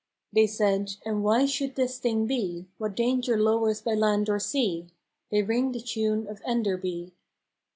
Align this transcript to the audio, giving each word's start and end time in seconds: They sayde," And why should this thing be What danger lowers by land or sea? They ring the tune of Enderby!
They 0.33 0.47
sayde," 0.47 0.95
And 1.05 1.23
why 1.23 1.45
should 1.45 1.75
this 1.75 1.99
thing 1.99 2.25
be 2.25 2.65
What 2.79 2.95
danger 2.95 3.37
lowers 3.39 3.83
by 3.83 3.93
land 3.93 4.29
or 4.29 4.39
sea? 4.39 4.87
They 5.29 5.43
ring 5.43 5.73
the 5.73 5.79
tune 5.79 6.25
of 6.27 6.41
Enderby! 6.43 7.13